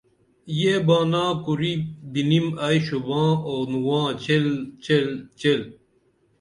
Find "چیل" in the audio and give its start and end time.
4.23-4.45, 4.83-5.07, 5.39-5.61